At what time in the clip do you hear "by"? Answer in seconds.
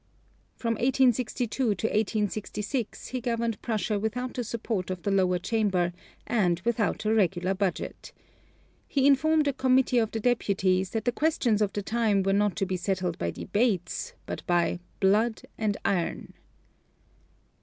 13.19-13.29, 14.47-14.79